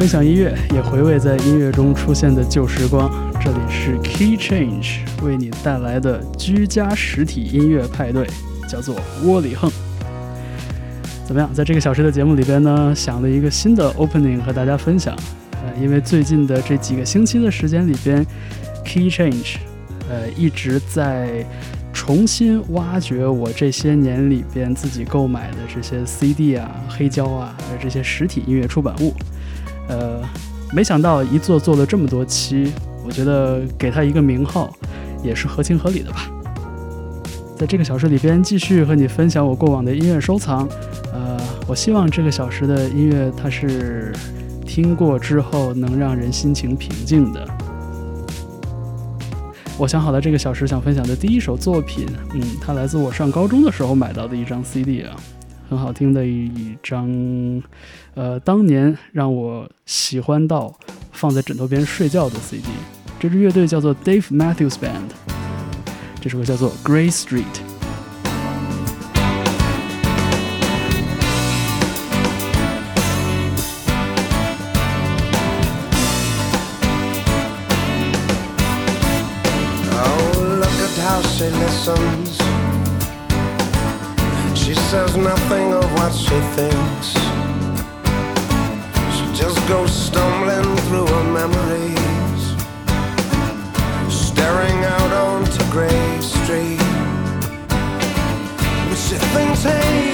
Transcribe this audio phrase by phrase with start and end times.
[0.00, 3.10] 分享音乐，也回味在音乐中出现的旧时光。
[3.38, 8.26] 这里是 Key Change 为你带来的居家实体音乐派对，
[8.66, 9.70] 叫做窝里横。
[11.26, 11.52] 怎么样？
[11.52, 15.14] 在这个小时的节目里边呢，想了一个新的 opening 和大家分享。
[15.52, 18.26] 呃，因为最近的这几个星期的时间里边
[18.86, 19.56] ，Key Change，
[20.08, 21.44] 呃，一直在。
[21.92, 29.12] 重新挖掘我这些年里边自己购买的这些 CD 啊、黑胶啊，这些实体音乐出版物，
[29.90, 30.22] 呃，
[30.72, 32.72] 没想到一做做了这么多期，
[33.04, 34.72] 我觉得给他一个名号
[35.22, 36.30] 也是合情合理的吧。
[37.58, 40.66] 在这个小时里边继续和你分享我过往的音乐收藏，
[41.12, 44.14] 呃，我希望这个小时的音乐它是
[44.64, 47.46] 听过之后能让人心情平静的。
[49.76, 55.16] 我想好了这个小时想分享的第一首作品，嗯，它来自我上高中的时候买到的一张 CD 啊，
[55.70, 57.08] 很好听的一张，
[58.14, 60.76] 呃，当年让我喜欢到
[61.12, 62.64] 放在枕头边睡觉的 CD。
[63.20, 65.12] 这支乐队叫做 Dave Matthews Band，
[66.20, 67.44] 这首歌叫做 Gray Street。
[81.40, 82.49] listens.
[84.90, 87.12] Says nothing of what she thinks.
[89.14, 92.42] She just goes stumbling through her memories,
[94.12, 96.80] staring out onto Gray Street.
[98.88, 100.09] But she thinks, hey,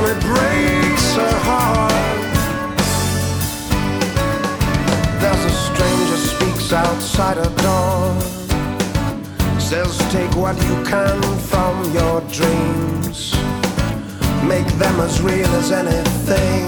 [0.00, 1.92] and it breaks her heart.
[5.20, 8.20] There's a stranger speaks outside her door.
[9.60, 13.34] Says, take what you can from your dreams,
[14.44, 16.66] make them as real as anything.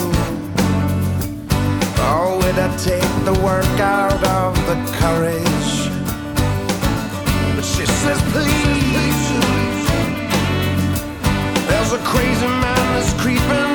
[2.15, 5.73] Oh, it'd take the work out of the courage.
[7.57, 9.23] But she says, please.
[11.69, 13.72] There's a crazy man is creeping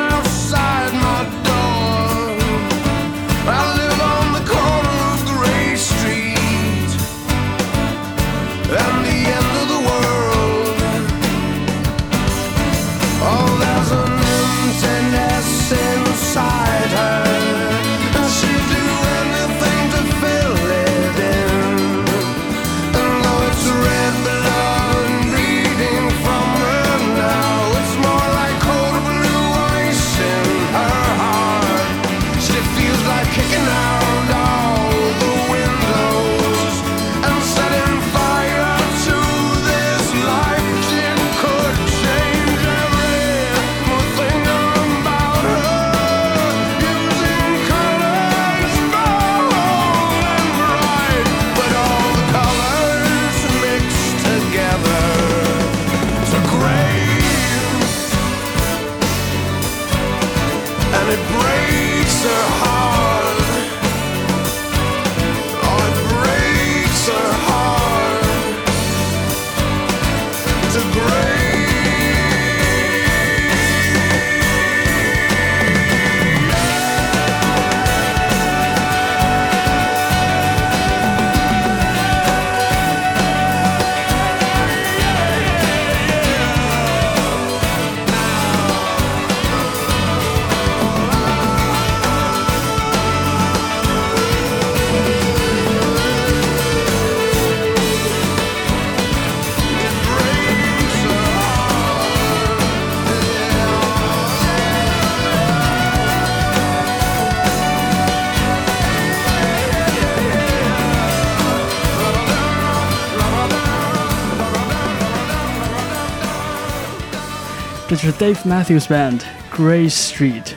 [117.97, 119.21] 是 Dave Matthews Band
[119.51, 120.51] Gray Street。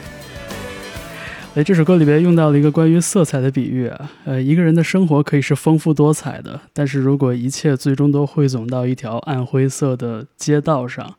[1.55, 11.15] 哎，这首歌里边用到了一个关于色彩的比喻啊，呃，一个人的生活可以是丰富多彩的，但是如果一切最终都汇总到一条暗灰色的街道上，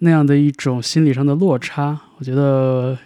[0.00, 2.98] 那样的一种心理上的落差，我觉得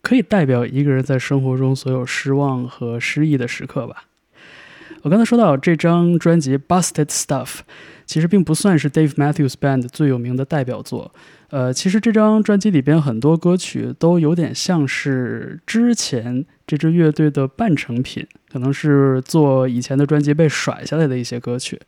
[0.00, 4.04] 可以代表一个人在生活中所有失望和失意的时刻吧。
[5.02, 7.46] 我刚才说到这张专辑《Busted Stuff》，
[8.06, 11.12] 其实并不算是 Dave Matthews Band 最有名的代表作。
[11.50, 21.80] 呃，其实这张专辑里边很多歌曲都有点像是之前这支乐队的半成品，可能是做以前的专辑被甩下来的一些歌曲。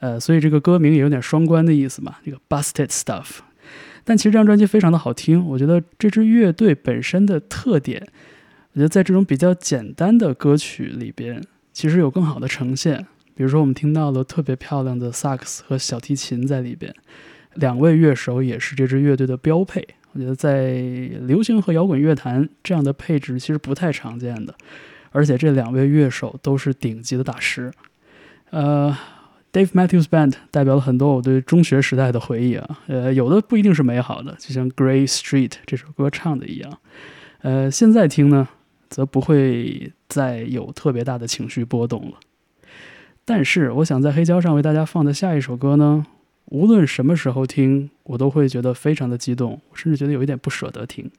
[0.00, 3.38] 呃，所以这个歌名也有点双关的意思嘛，这个 Busted Stuff。
[4.02, 8.06] 但其实这张专辑非常的好听，我觉得这支乐队本身的特点，
[8.72, 11.40] 我觉得在这种比较简单的歌曲里边，
[11.72, 13.06] 其实有更好的呈现。
[13.36, 16.92] 比如说我们听到了特别漂亮的萨克斯和小提琴在里边。
[17.56, 19.86] 两位乐手也是这支乐队的标配。
[20.12, 20.72] 我觉得在
[21.26, 24.54] 流行和摇滚乐坛，这样的配置其实不太常见的。
[25.10, 27.70] 而且这两位乐手都是顶级的大师。
[28.50, 28.96] 呃
[29.52, 32.78] ，Dave Matthews Band 代表了很多我对中学时代的回忆啊。
[32.86, 36.78] 呃，有的不一定是美好的，就像《Gray Street》这首歌唱的一样。
[37.42, 38.48] 呃，现在听呢，
[38.88, 42.16] 则不会再有特别大的情绪波动了。
[43.24, 46.06] 但是，我想在黑胶上为大家放的下一首歌呢。
[46.46, 51.10] 无论什么时候听，我都会觉得非常的激动，甚至觉得有一点不舍得听。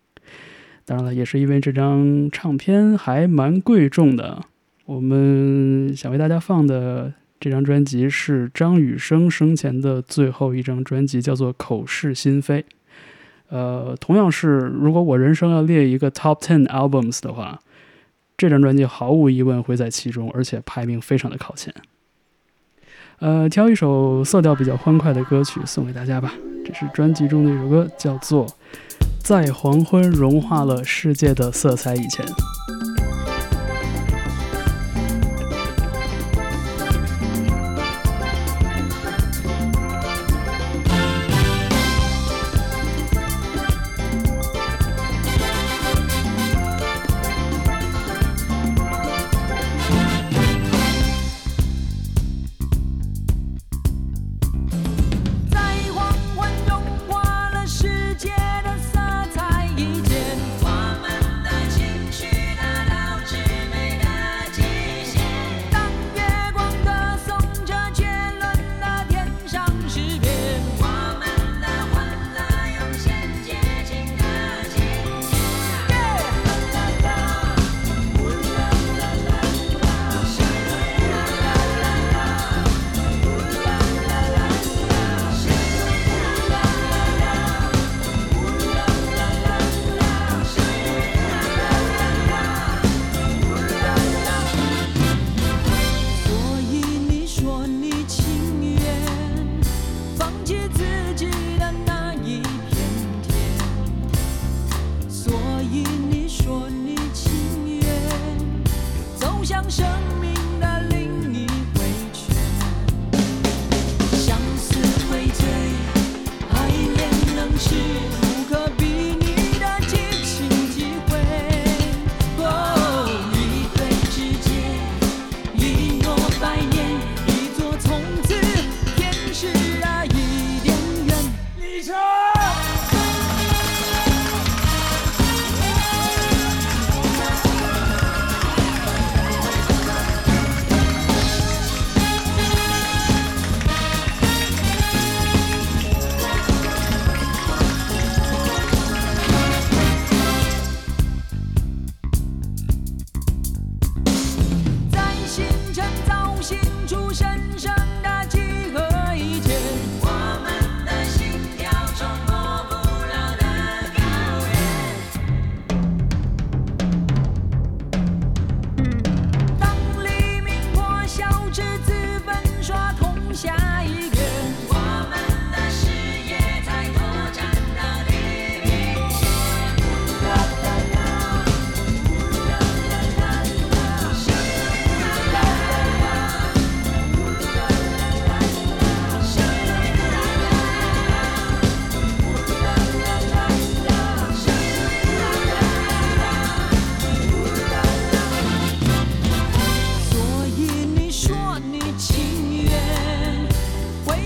[0.85, 4.41] 当然了，也是因为这张唱片还蛮贵重的。
[4.85, 12.61] 我们想为大家放的这张专辑是张雨生生前的最后一张专辑，叫做《口是心非》。
[13.49, 17.59] 呃，同样是如果我人生要列一个 Top Ten Albums 的话，
[18.37, 21.73] 这张专辑毫无疑问会在其中，而且排名非常的靠前。
[23.19, 26.31] 呃，挑一首色调比较欢快的歌曲送给大家吧。
[26.63, 28.45] 这是专辑中的一首歌，叫做
[29.23, 32.23] 《在黄昏融化了世界的色彩以前》。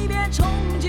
[0.02, 0.81] 一边重。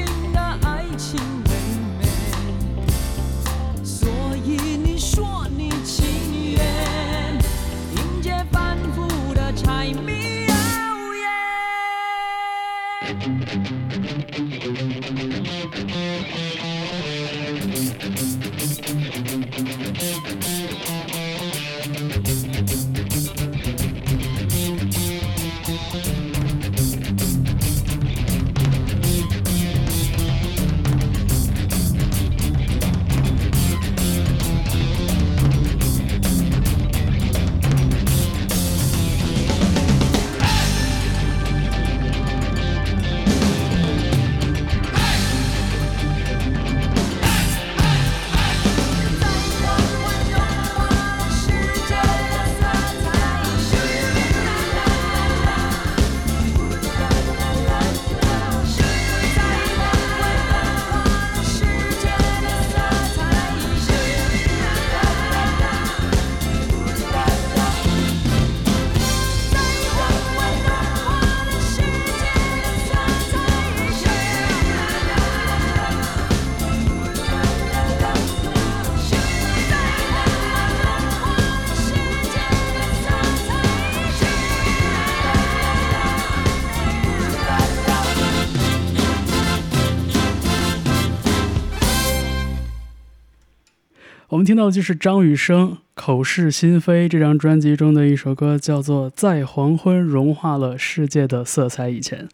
[94.42, 102.26] 们听到的就是张雨生《口是心非》这张专辑中的一首歌，叫做《在黄昏融化了世界的色彩以前》。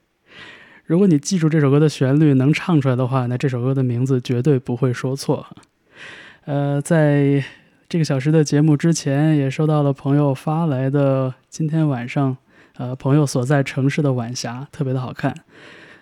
[0.86, 5.48] 如果你记住这首歌的旋律，能唱出来的话，那这首歌的名字绝对不会说错。
[6.46, 7.44] 呃，在
[7.90, 12.38] 这个小时的节目之前，也收到了朋友发来的今天晚上，
[12.78, 15.34] 呃，朋友所在城市的晚霞特别的好看。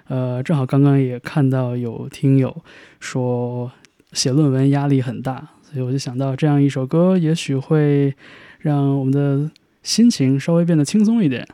[0.06, 2.62] 呃，正好刚刚也看到有听友
[3.00, 3.72] 说
[4.12, 8.16] 写论文压力很大，所以我就想到这样一首歌，也许会
[8.60, 9.50] 让我们的
[9.82, 11.46] 心情稍微变得轻松一点。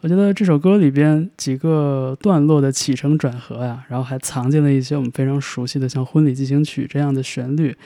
[0.00, 7.76] 我觉得这首歌里边几个段落的起承转合呀，然后还藏进了一些我们非常熟悉的像《婚礼进行曲》这样的旋律。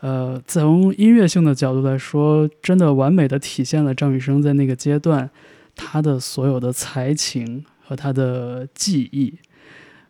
[0.00, 5.28] 呃，从音乐性的角度来说，真的完美的体现了张雨生在那个阶段
[5.76, 9.34] 他的所有的才情和他的技艺。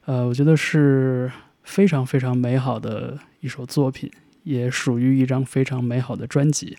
[0.05, 1.29] 呃，我觉得是
[1.65, 4.09] 非常非常美好的一首作品，
[4.43, 6.77] 也属于一张非常美好的专辑。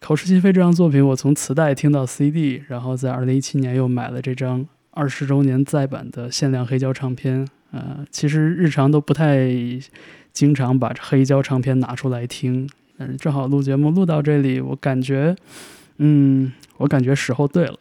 [0.08, 7.48] 《口是心非》这张作品，我从磁带听到 CD，然后在二零一七年又买了这张二十周年再版的限量黑胶唱片。
[7.72, 9.48] 呃，其实日常都不太
[10.32, 15.34] 经常把黑胶唱片拿出来听，但是正好录节目录到这里，我感觉，
[15.96, 17.78] 嗯，我感觉时候对了。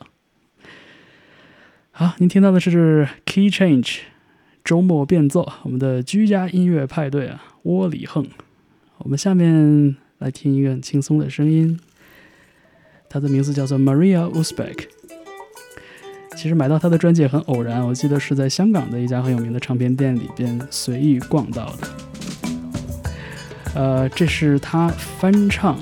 [1.91, 3.99] 好，您听到的是 Key Change
[4.63, 8.25] 周末变奏，我们的居家音乐派对啊，窝里横。
[8.99, 11.79] 我们下面来听一个很轻松的声音。
[13.09, 14.87] 他的名字叫做 Maria Uzbek。
[16.35, 21.87] 其实买到他的专辑也很偶然，我记得是在香港的一家很有名的唱片店里边随意逛到的。
[23.73, 25.77] 呃，这是他翻唱，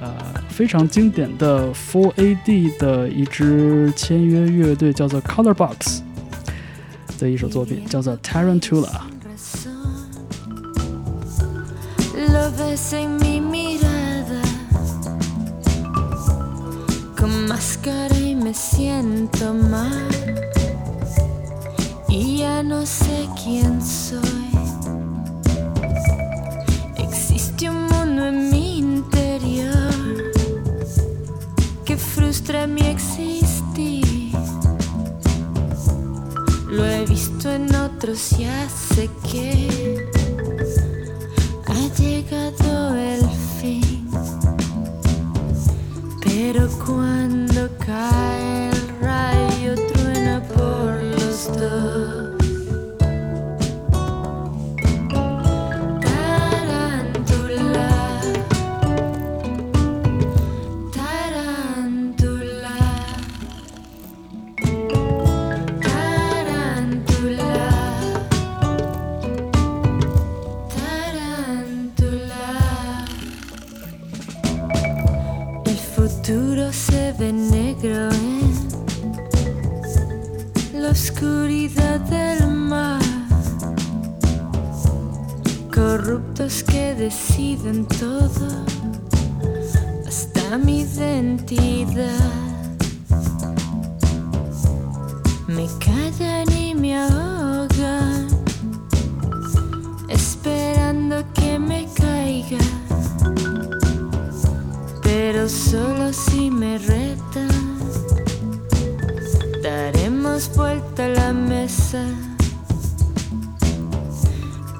[0.00, 0.14] 呃，
[0.48, 6.02] 非常经典的 Four AD 的一支签约乐队叫做 Color Box
[7.18, 9.00] 的一首作品，叫做 Tarantula。
[12.92, 14.40] En mi mirada
[17.18, 20.08] con máscara y me siento mal
[22.08, 24.48] y ya no sé quién soy.
[26.96, 30.32] Existe un mundo en mi interior
[31.84, 34.32] que frustra mi existir.
[36.70, 40.07] Lo he visto en otros, ya sé que
[41.98, 43.28] llegado el
[43.60, 44.08] fin.
[46.24, 51.97] Pero cuando cae el rayo truena por los dos.
[86.48, 88.48] Corruptos que deciden todo,
[90.06, 92.06] hasta mi identidad.
[95.46, 98.28] Me callan y me ahogan
[100.08, 102.64] esperando que me caiga.
[105.02, 107.78] Pero solo si me retan,
[109.62, 112.02] daremos vuelta a la mesa.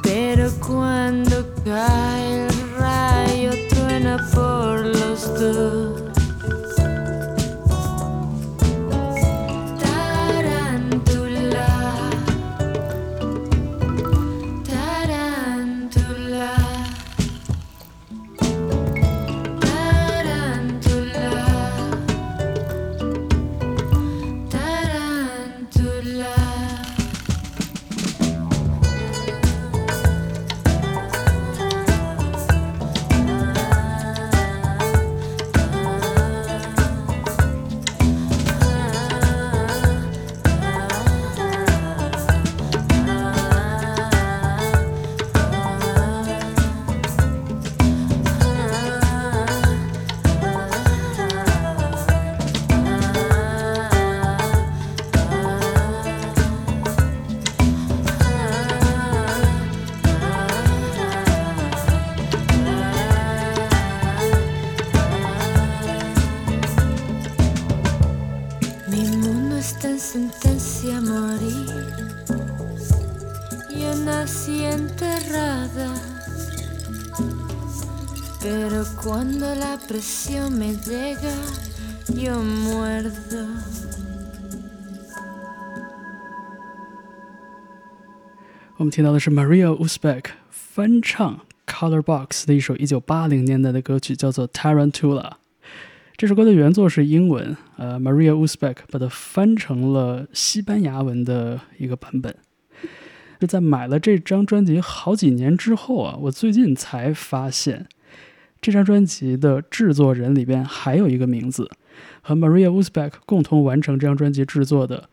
[0.02, 1.27] Pero cuando
[1.68, 5.77] cae el rayo, truena por los dos.
[80.28, 81.34] La presión me llega,
[82.14, 83.46] yo muerdo.
[88.76, 95.32] 我们听到的是 Maria Uzbek 翻唱 Color Box 的一首1980年代的歌曲，叫做 Tarantula。
[96.16, 102.34] 这首歌的原作是英文，呃，Maria Uzbek 把它翻成了西班牙文的一个版本。
[103.40, 107.86] 就在买了这张专辑好几年之后啊，我最近才发现，
[108.60, 111.70] 这张专辑的制作人里边还有一个名字，
[112.20, 115.08] 和 Maria Wuzbek 共同完成这张专辑制作的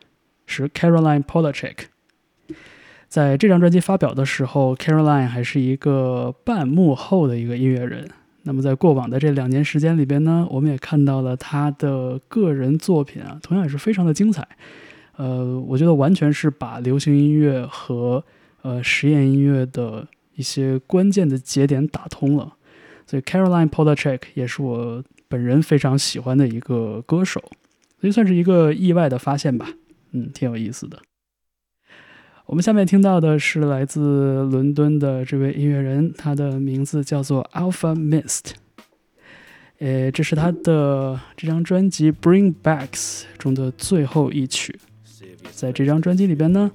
[0.46, 1.86] 是 Caroline Polachek。
[3.08, 8.08] 在这张专辑发表的时候，Caroline 还是一个半幕后的一个音乐人。
[8.42, 14.46] 那么在过往的这两年时间里边呢，我们也看到了他的个人作品啊，同样也是非常的精彩。
[15.16, 18.22] 呃，我觉得完全是把流行音乐和
[18.62, 22.54] 呃实验音乐的一些关键的节点打通了。
[23.06, 27.40] 所以 Caroline Polachek 也是我本人非常喜欢的一个歌手，
[28.00, 29.68] 所以算是一个意外的发现吧。
[30.12, 30.98] 嗯，挺有意思的。
[32.46, 38.52] 我们下面听到的是来自伦敦的这位音乐人，他的名字叫做 Alpha Mist。
[39.78, 44.78] 呃，这是他的这张专辑《Bring Backs》中的最后一曲。
[45.50, 46.70] 在这张专辑里边呢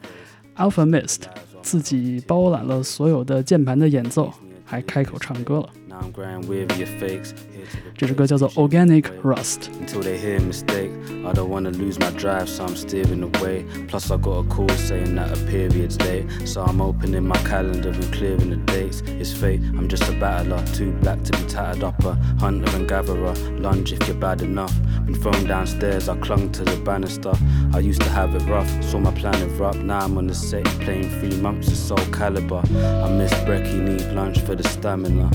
[0.58, 1.22] ，Alpha Mist
[1.62, 4.34] 自己包揽了所有的键盘的演奏，
[4.66, 5.70] 还开口唱歌了。
[6.02, 7.36] I'm growing with your fakes.
[7.61, 9.71] Here to the 这首歌叫做《Organic Rust》。
[9.81, 10.91] until they hear mistake.
[11.25, 13.65] I don't wanna lose my drive, so I'm steering away.
[13.89, 16.27] Plus, I got a call saying that a period's late.
[16.47, 19.03] So I'm opening my calendar and clearing the dates.
[19.07, 22.05] It's fate, I'm just a battler, too black to be tattered up.
[22.05, 24.75] A hunter and gatherer, lunge if you're bad enough.
[25.05, 27.33] Been thrown downstairs, I clung to the banister.
[27.75, 29.79] I used to have it rough, saw my plan erupt.
[29.79, 32.63] Now I'm on the set, playing three months of soul caliber.
[33.05, 35.31] I miss brekkie, need lunch for the stamina.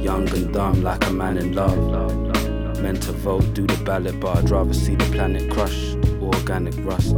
[0.00, 1.76] Young and dumb, like a man in love.
[2.80, 5.94] Meant to vote, do the ballot, but I'd rather see the planet crush.
[6.22, 7.14] Organic rust.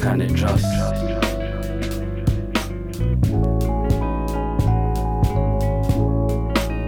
[0.00, 0.42] Can it?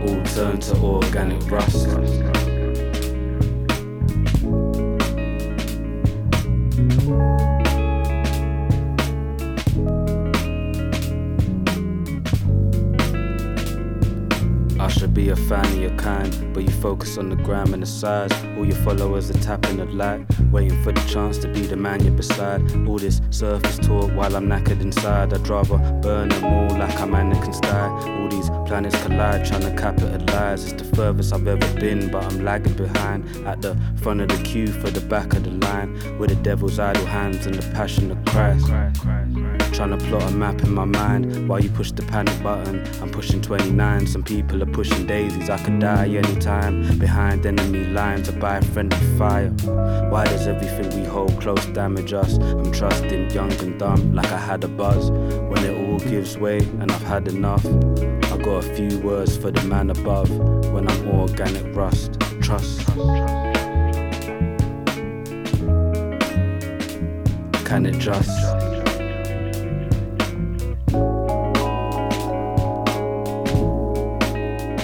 [0.06, 2.39] All turn to organic rust.
[15.30, 18.32] A fan of your kind, but you focus on the gram and the size.
[18.56, 22.02] All your followers are tapping the light, waiting for the chance to be the man
[22.04, 22.60] you're beside.
[22.86, 25.32] All this surface talk while I'm knackered inside.
[25.32, 27.92] I'd rather burn them all like I'm Anakin style.
[28.20, 30.72] All these planets collide, trying to capitalize.
[30.72, 33.24] It's the furthest I've ever been, but I'm lagging behind.
[33.46, 36.78] At the front of the queue for the back of the line, with the devil's
[36.78, 38.66] idle hands and the passion of Christ.
[39.72, 42.86] Trying to plot a map in my mind while you push the panic button.
[43.00, 45.48] I'm pushing 29, some people are pushing daisies.
[45.48, 49.48] I could die anytime behind enemy lines or by friendly fire.
[50.10, 52.36] Why does everything we hold close damage us?
[52.36, 55.10] I'm trusting young and dumb like I had a buzz.
[55.10, 59.50] When it all gives way and I've had enough, I got a few words for
[59.50, 60.30] the man above.
[60.72, 62.86] When I'm organic rust, trust.
[67.64, 68.59] Can it just?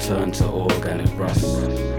[0.07, 1.96] Turn to organic rust.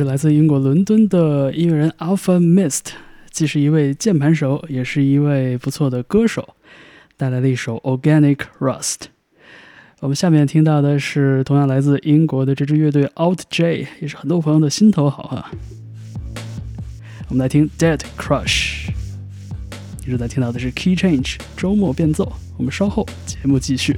[0.00, 2.92] 是来自英国伦敦的音乐人 Alpha Mist，
[3.30, 6.56] 既是一位键盘手，也是一位不错的歌手，
[7.18, 8.96] 带来了一首 Organic Rust。
[10.00, 15.50] 我们下面听到的是同样来自英国的这支乐队 Out J，也是很多朋友的心头好哈。
[17.28, 18.88] 我们来听 Dead Crush。
[20.00, 22.32] 一直在听到的是 Key Change 周末变奏。
[22.56, 23.94] 我们稍后节目继续。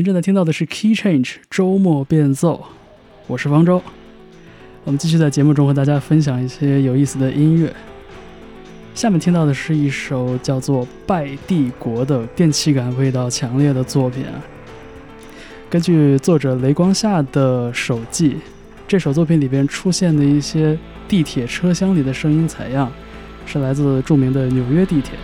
[0.00, 2.64] 您正在听到的是 Key Change 周末变奏，
[3.26, 3.82] 我是方舟。
[4.84, 7.70] 我们继续在节目中和大家分享一些有意思的音乐。
[8.94, 14.40] 下面听到的是一首叫做《拜帝国》的电气感味道强烈的作品啊。
[15.68, 18.38] 根据作者雷光夏的手记，
[18.88, 22.90] 这首作品里边出现的一些地铁车厢里的声音采样，
[23.44, 25.18] 是来自著名的纽约地铁。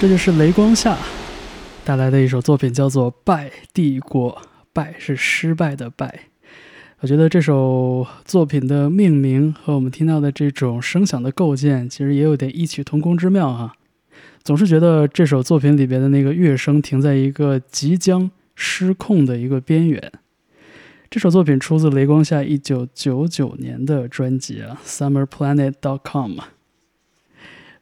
[0.00, 0.96] 这就是雷光夏
[1.84, 4.30] 带来的一首作品，叫做《败帝国》。
[4.72, 6.20] 败是失败的败。
[7.00, 13.72] 我觉得这首作品的命名和我们听到的这种声响的构建，其实也有点异曲同工之妙哈。
[14.44, 20.12] 总是觉得这首作品里边的那个乐声停在一个即将失控的一个边缘。
[21.10, 26.38] 这首作品出自雷光夏一九九九年的专辑啊 Summer Planet》.dot com。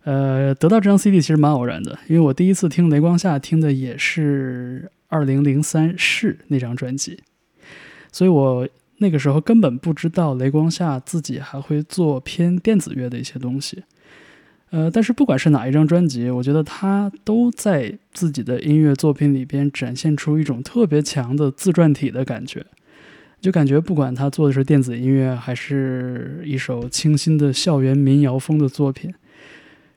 [0.07, 7.19] 呃，得到这张 CD 其实蛮偶然的，因为我第一次听雷光夏听的也是二零零三是那张专辑，
[8.12, 13.83] 所以我那个时候根本不知道雷光夏自己还会做偏电子乐的一些东西。
[14.71, 22.64] 呃，但是不管是哪一张专辑，我觉得他都在自己的音乐作品里边展现出一种特别强的自传体的感觉，
[23.40, 29.12] 就感觉不管他做的是电子音乐，还是一首清新的校园民谣风的作品，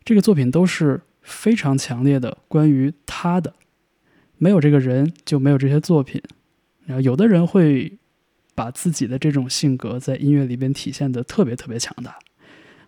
[0.10, 3.54] 这个作品都是非常强烈的关于他的，
[4.39, 6.19] 没有这个人就没有这些作品。
[6.88, 7.93] 然后有的人会
[8.56, 12.17] 把自己的这种性格在音乐里边体现的特别特别强大。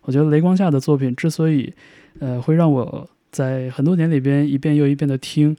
[0.01, 1.71] 我觉得雷光夏的作品之所以，
[2.17, 5.55] 呃，会让我在很多年里边一遍又一遍的听，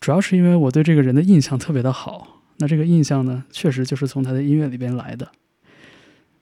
[0.00, 2.42] 主要是因为我对这个人的印象特别的好。
[2.56, 5.30] 那这个印象呢，确实就是从他的音乐里边来的，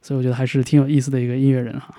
[0.01, 1.95] 所以我觉得还是挺有意思的一个音乐人哈。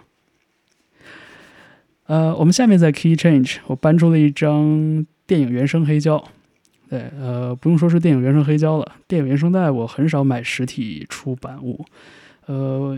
[2.07, 6.21] 呃，我们下面在 Key Change，我搬出了一张电影原声黑胶。
[6.89, 11.85] 对，呃，不用说是电影原声黑胶了，电影原声带我很少买实体出版物，
[12.47, 12.97] 呃。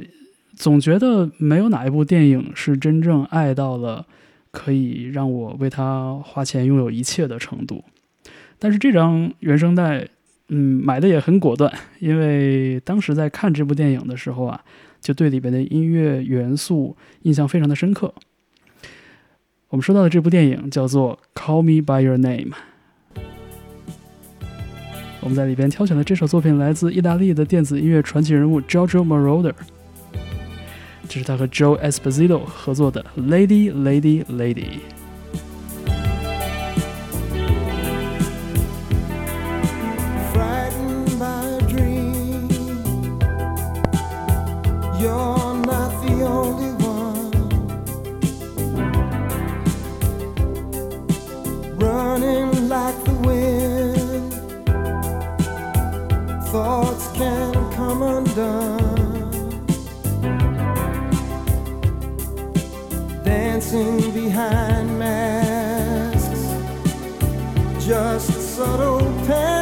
[0.56, 4.06] 总觉得没有哪一部电影是真正爱到了
[4.52, 7.82] 可以让我为它花钱拥有一切的程度。
[8.58, 10.06] 但是这张原声带，
[10.50, 14.62] 嗯，买的也很果断，因为当时在看这部电影的时候啊，
[15.00, 18.14] 就对里边的音乐元素印象非常的深刻。
[19.70, 22.50] 我们说到的这部电影叫做《Call Me by Your Name》，
[25.22, 29.54] 我们在里边挑选的这首作品来自意大利的电子音乐传奇人物 Giorgio Moroder。
[31.08, 34.56] 这是他和 Joe Esposito 合作的《Lady Lady Lady》。
[57.20, 59.30] Can come undone,
[63.26, 66.46] dancing behind masks
[67.86, 69.59] just subtle pantomime.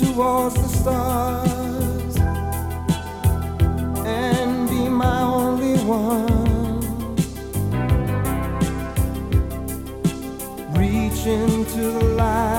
[0.00, 2.16] Towards the stars
[4.06, 6.80] and be my only one.
[10.74, 12.55] Reach into the light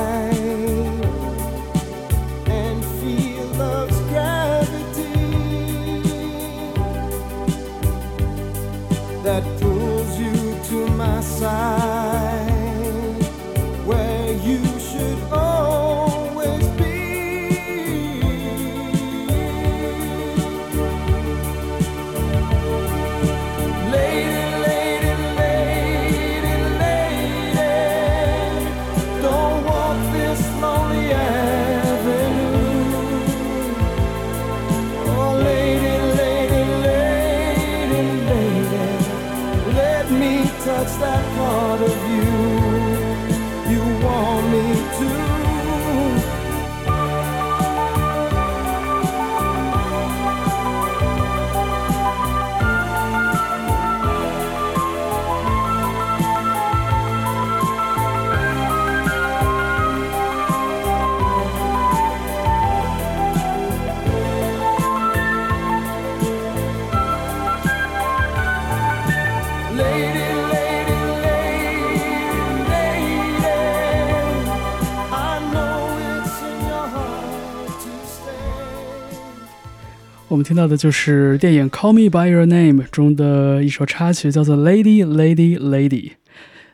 [80.38, 85.90] 我们听到的就是电影《Call Me by Your Name》中的一首插曲，叫做《Lady Lady Lady》，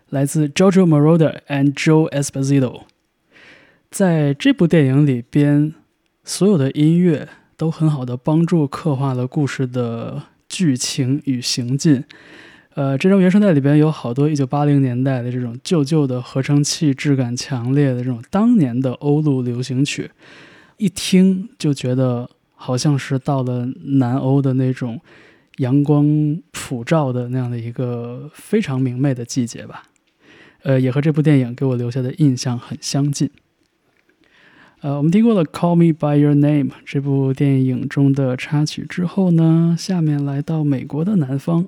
[0.09, 2.81] 来自 Giorgio Moroder and Joe Esposito。
[3.89, 5.73] 在这部电影里边，
[6.25, 12.03] 所有的音乐都很好的帮助刻画了故事的剧情与行进。
[12.73, 20.11] 呃，这张原声带里边有好多1980年代的这种旧旧的合成器质感强烈的这种当年的欧陆流行曲，
[20.75, 22.29] 一听就觉得
[22.65, 23.67] 好像是到了
[23.99, 24.97] 南欧的那种
[25.57, 29.83] 阳光普照的那样的一个非常明媚的季节吧。
[30.61, 33.29] 呃，也和这部电影给我留下的印象很相近。
[34.79, 41.67] 呃，我们听过了《Call Me by Your Name》这部电影中的插曲之后呢，下面来到美国的南方。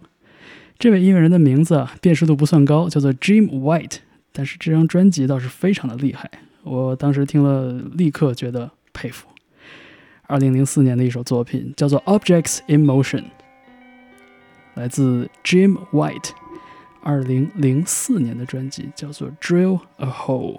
[0.79, 3.97] 这位音乐人的名字啊，辨识度不算高，叫做 Jim White，
[4.31, 6.31] 但是这张专辑倒是非常的厉害。
[6.63, 9.27] 我当时听了，立刻觉得佩服。
[10.27, 13.21] 二零零四年的一首作品叫做《Objects in Motion》，
[14.73, 16.31] 来自 Jim White，
[17.03, 20.57] 二零零四年的专辑叫做《Drill a Hole》。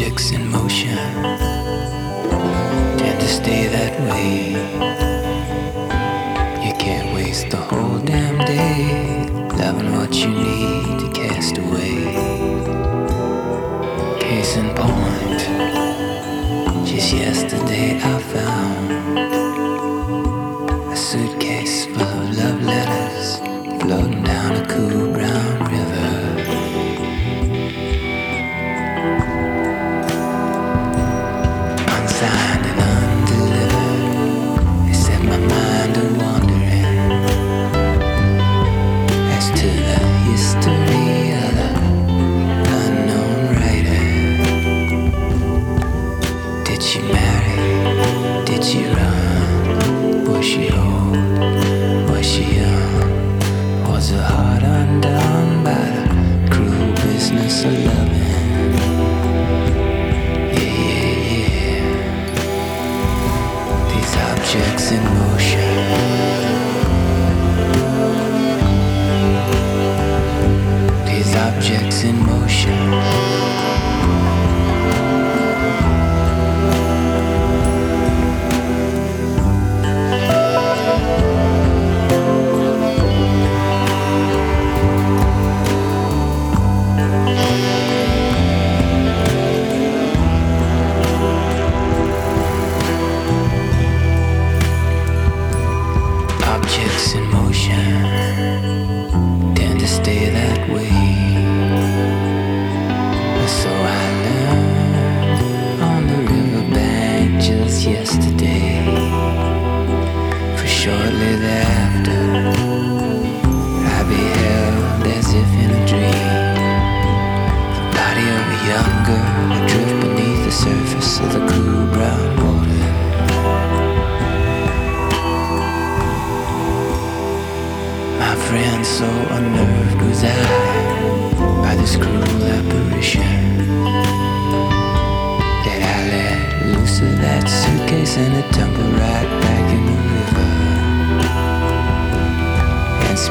[0.00, 0.96] Objects in motion
[2.96, 4.52] tend to stay that way.
[6.66, 9.28] You can't waste the whole damn day
[9.58, 12.00] loving what you need to cast away.
[14.20, 15.40] Case in point,
[16.86, 18.99] just yesterday I found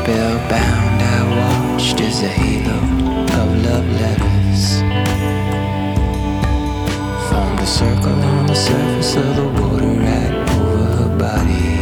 [0.09, 2.79] spellbound, I watched as a halo
[3.41, 4.81] of love letters
[7.29, 11.78] formed a circle on the surface of the water right over her body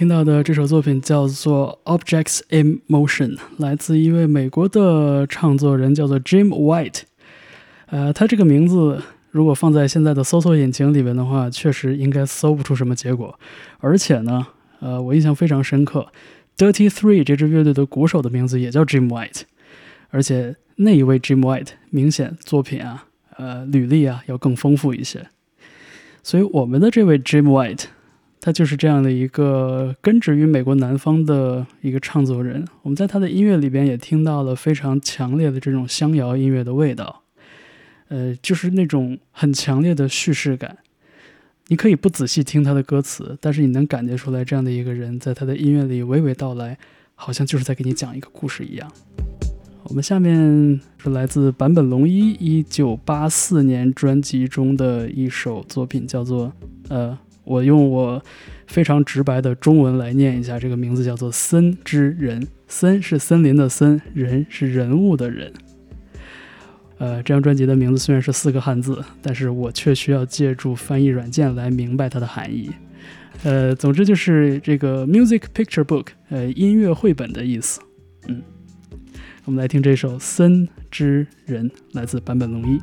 [0.00, 7.02] 听到的这首作品叫做《Objects in Motion》，来自一位美国的唱作人，叫做 Jim White。
[7.88, 13.38] 呃，他这个名字如果放在现在的搜索引擎里面的话，确实应该搜不出什么结果。
[13.80, 14.46] 而且呢，
[14.78, 16.10] 呃，我印象非常深刻
[16.56, 19.42] ，Dirty Three 这支乐队的鼓手的名字也叫 Jim White，
[20.08, 23.04] 而且那一位 Jim White 明显作品啊，
[23.36, 25.26] 呃，履历啊要更丰富一些。
[26.22, 27.84] 所以我们的这位 Jim White。
[28.42, 32.64] 他就是这样的一个根植于美国南方的一个唱作人。
[32.80, 37.22] 我们在他的音乐里边也听到了非常强烈的这种乡谣音乐的味道，
[38.08, 40.78] 呃，就是那种很强烈的叙事感。
[41.68, 46.78] 你可以不仔细听他的歌词，但是你能感觉出来，这样的一个人在他的音乐里娓娓道来，
[47.14, 48.90] 好像就是在给你讲一个故事一样。
[49.84, 56.50] 我们下面是来自坂本龙一一九八四年专辑中的一首作品，叫做
[56.88, 57.18] 呃。
[57.50, 58.22] 我用我
[58.68, 62.46] 非常直白的中文来念一下，这个名字叫做“森之人”。
[62.68, 65.52] 森是森林的森，人是人物的人。
[66.98, 72.70] 呃，这张专辑的名字虽然是四个汉字，但是我却需要借助翻译软件来明白它的含义。
[73.42, 77.80] 呃，总之就是这个 music picture book，呃，音乐绘本的意思。
[78.28, 78.40] 嗯，
[79.44, 82.78] 我们来听这首《森之人》，来自坂本龙一。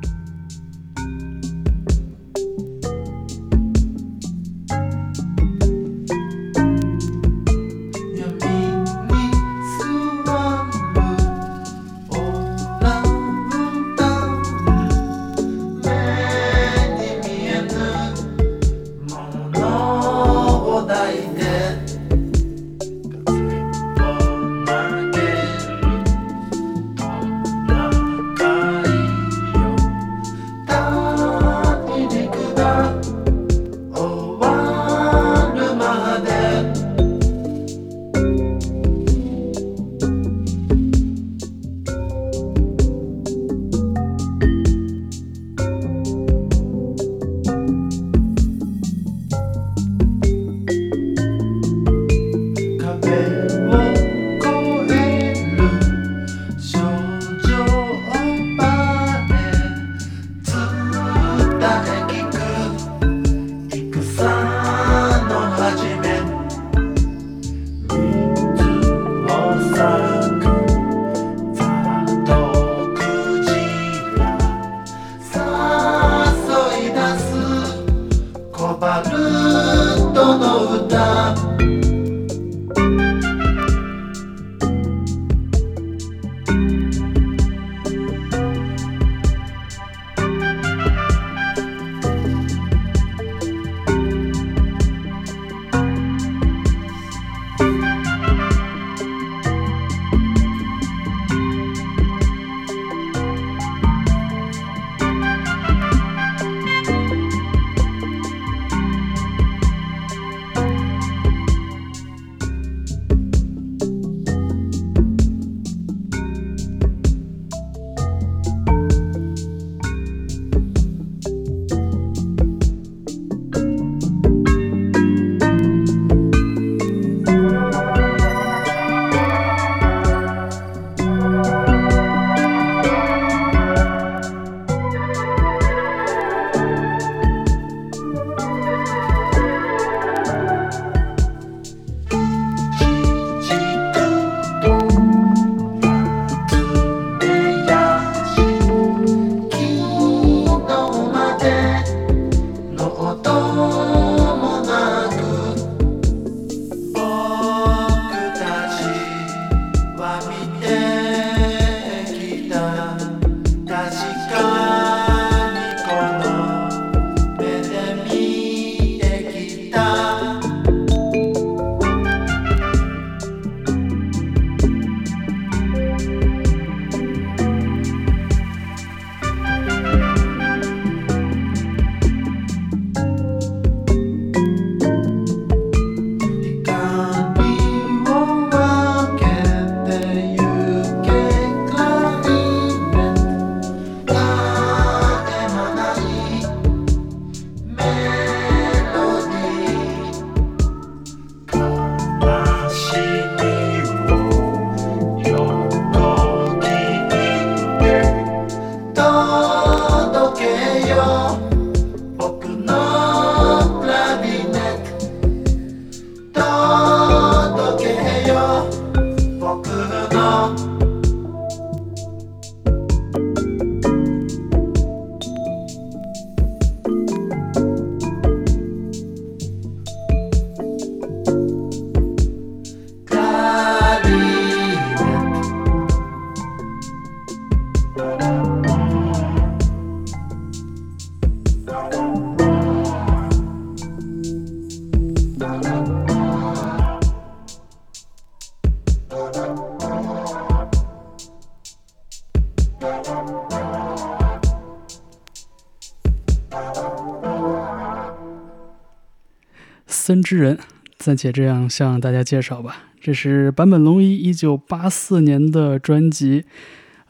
[260.27, 260.59] 之人，
[260.97, 262.83] 暂且这样向大家介绍吧。
[262.99, 266.43] 这是坂本龙一一九八四年的专辑，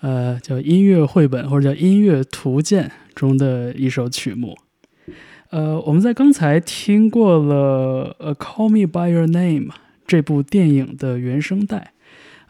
[0.02, 4.56] 呃，叫《音乐绘本》或者叫《音乐图鉴》中的一首曲目。
[5.50, 9.66] 呃，我们在刚才听过了《呃 Call Me by Your Name》
[10.06, 11.94] 这部电影的原声带，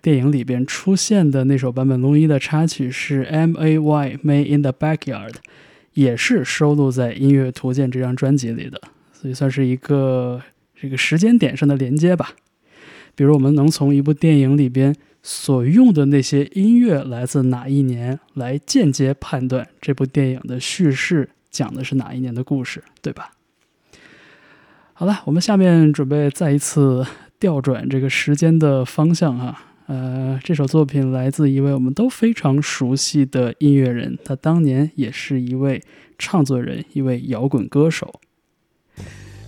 [0.01, 5.32] 电影里边出现的那首坂本龙一的插曲是《M A Y May in the Backyard》，
[5.93, 8.82] 也是收录在《音乐图鉴》这张专辑里的。
[9.13, 10.39] 所以算是一个
[10.80, 12.32] 这个时间点上的连接吧。
[13.15, 23.32] 比如我们能从一部电影里边所用的那些音乐来自哪一年，来间接判断这部电影的叙事讲的是哪一年的故事，对吧？
[24.93, 27.05] 好了，我们下面准备再一次
[27.39, 29.63] 调转这个时间的方向哈。
[29.88, 35.82] 呃，这首作品来自一位我们都非常熟悉的音乐人，他当年也是一位
[36.19, 38.19] 唱作人，一位摇滚歌手。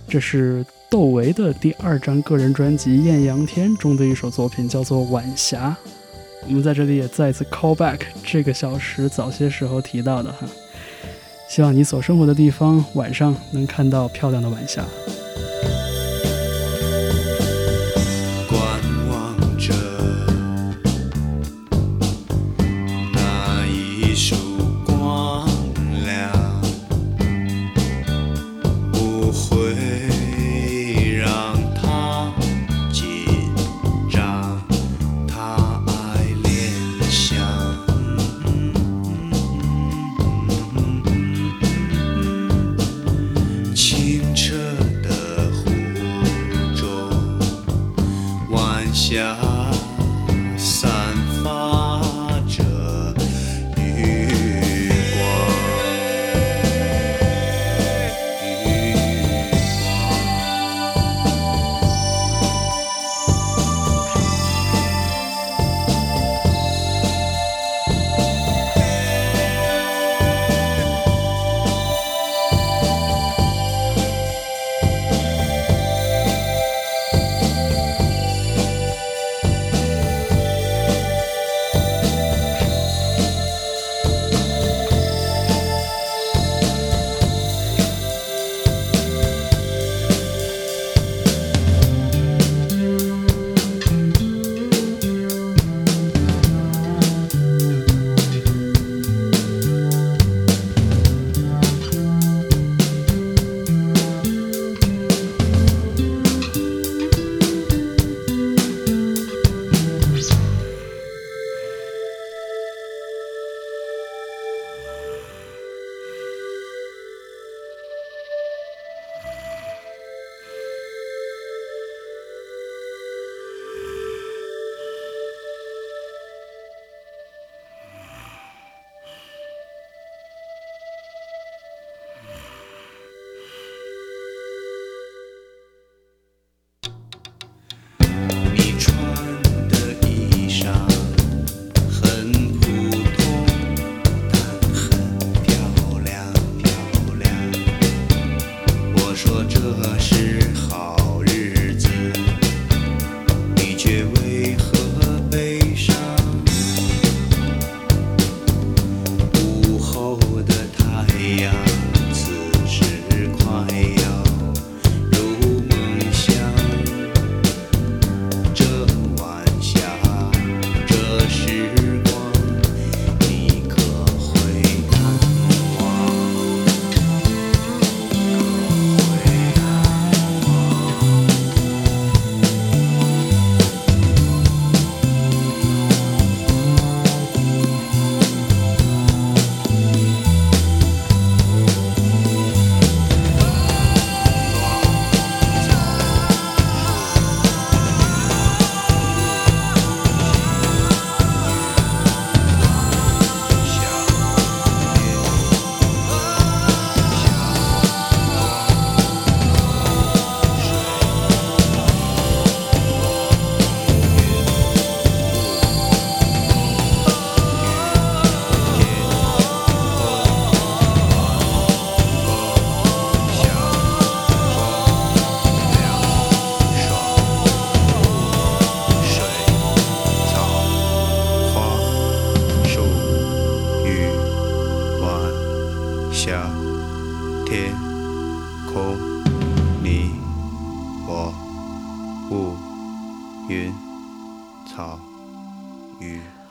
[0.08, 5.76] 这是窦唯的第二张个人专辑《艳阳天》中的一首作品，叫做《晚霞》。
[6.48, 10.48] 我们在这里也再次 call back 这个小时早些时候提到的哈，
[11.48, 14.84] 希望你所生活的地方晚上能看到漂亮的晚霞。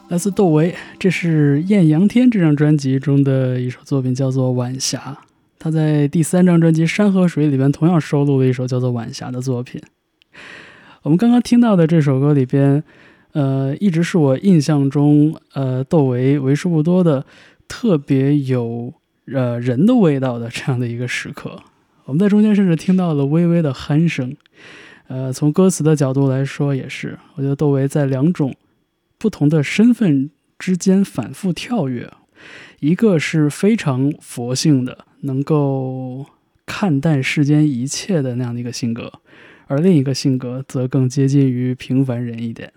[0.10, 4.98] 来自窦唯，这是《艳阳天》这张专辑中的一首作品，叫做《晚霞》。
[5.60, 9.80] 他在第三张专辑《山河水》里边同样收录了一首叫做《晚霞》的作品。
[11.04, 12.84] 我们刚刚听到的这首歌里边，
[13.34, 17.24] 呃，一直是我印象中，呃，窦唯为数不多的
[17.68, 18.92] 特别有
[19.32, 21.56] 呃人的味道的这样的一个时刻。
[22.06, 24.36] 我们在中间甚至听到了微微的鼾声，
[25.08, 28.52] 呃，从歌词的角度来说也是，我觉得窦唯在两种
[29.20, 32.12] 不同的身份之间反复跳跃，
[32.80, 36.26] 一个是非常佛性的，能够
[36.66, 39.12] 看淡世间一切的那样的一个性格，
[39.68, 42.72] 而另一个性格则更接近于平凡人一点。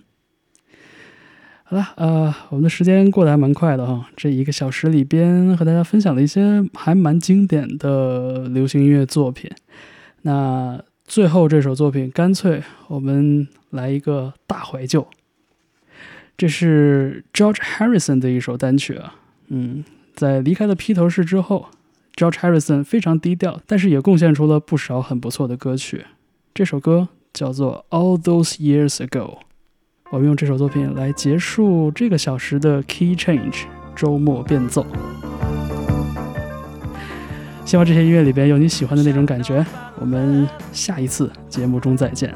[1.62, 9.50] 好了，呃，我们的时间过得还蛮快的哈，这一个小时里边和大家分享了一些还蛮经典的流行音乐作品。
[10.22, 15.06] 那最后这首作品，干脆我们来一个大怀旧。
[16.42, 19.14] 这是 George Harrison 的一首单曲啊，
[19.46, 19.84] 嗯，
[20.16, 21.68] 在离开了披头士之后
[22.16, 26.04] ，George Harrison 非常低调，但是也贡献出了不少很不错的歌曲。
[26.52, 29.08] 这首歌叫做《All Those Years Ago》。
[30.10, 34.84] 我们用这首作品来结束这个小时的 Key Change 周末变奏。
[37.64, 39.64] 希望这些音乐里边有你喜欢的那种感觉。
[40.00, 42.34] 我们下一次节目中再见。